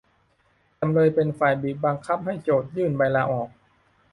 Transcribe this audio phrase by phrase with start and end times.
[0.79, 3.49] จำเลยเป็นฝ่ายบีบบังคับให้โจทก์ยื่นใบลาออก